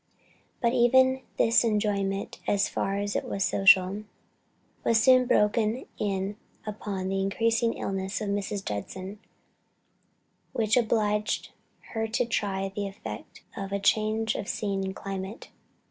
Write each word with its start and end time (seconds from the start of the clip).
But 0.61 0.73
even 0.73 1.21
this 1.37 1.63
enjoyment, 1.63 2.39
as 2.47 2.67
far 2.67 2.97
as 2.97 3.15
it 3.15 3.23
was 3.25 3.45
social, 3.45 4.05
was 4.83 4.99
soon 4.99 5.27
broken 5.27 5.85
in 5.99 6.37
upon 6.65 7.03
by 7.03 7.09
the 7.09 7.21
increasing 7.21 7.73
illness 7.77 8.19
of 8.19 8.29
Mrs. 8.29 8.65
Judson, 8.65 9.19
which 10.53 10.75
obliged 10.75 11.51
her 11.93 12.07
to 12.07 12.25
try 12.25 12.71
the 12.75 12.87
effect 12.87 13.43
of 13.55 13.71
a 13.71 13.77
change 13.79 14.33
of 14.33 14.47
scene 14.49 14.83
and 14.83 14.95
climate. 14.95 15.49